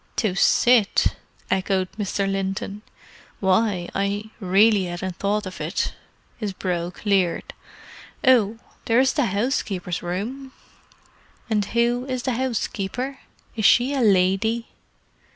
[0.15, 1.15] "To sit?"
[1.51, 2.25] echoed Mr.
[2.27, 2.81] Linton.
[3.39, 5.93] "Why, I really hadn't thought of it."
[6.37, 7.53] His brow cleared.
[8.25, 10.53] "Oh—there is the housekeeper's room."
[11.51, 13.19] "And who is the housekeeper?
[13.55, 14.69] Is she a lady?"